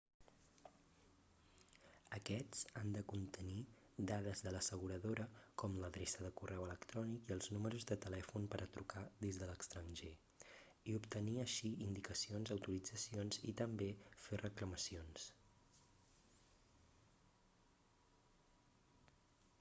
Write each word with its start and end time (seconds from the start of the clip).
aquests 2.19 2.61
han 2.79 2.93
de 2.93 3.01
contenir 3.11 3.57
dades 4.11 4.41
de 4.45 4.53
l'asseguradora 4.55 5.25
com 5.63 5.75
l'adreça 5.83 6.23
de 6.27 6.31
correu 6.39 6.63
electrònic 6.69 7.27
i 7.31 7.35
els 7.35 7.49
números 7.57 7.85
de 7.91 7.97
telèfon 8.05 8.47
per 8.55 8.61
a 8.65 8.67
trucar 8.77 9.03
des 9.25 9.37
de 9.43 9.49
l'extranjer 9.51 10.09
i 10.93 10.95
obtenir 11.01 11.35
així 11.43 11.71
indicacions/autoritzacions 11.89 13.41
i 13.51 13.53
també 13.61 13.91
fer 14.25 14.39
reclamacions 14.43 15.27